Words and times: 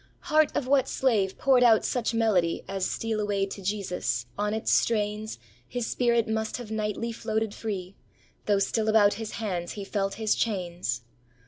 Heart 0.33 0.55
of 0.57 0.65
what 0.65 0.87
slave 0.89 1.37
poured 1.37 1.61
out 1.61 1.85
such 1.85 2.11
melody 2.11 2.63
As 2.67 2.87
"Steal 2.89 3.19
Away 3.19 3.45
to 3.45 3.61
Jesus"? 3.61 4.25
On 4.35 4.51
its 4.51 4.71
strains 4.71 5.37
His 5.67 5.85
spirit 5.85 6.27
must 6.27 6.57
have 6.57 6.71
nightly 6.71 7.11
floated 7.11 7.53
free, 7.53 7.93
Though 8.47 8.57
still 8.57 8.89
about 8.89 9.13
his 9.21 9.33
hands 9.33 9.73
he 9.73 9.83
felt 9.83 10.15
his 10.15 10.33
chains. 10.33 11.01